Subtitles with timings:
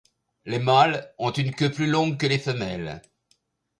[0.45, 3.03] Les mâles ont une queue plus longue que les femelles.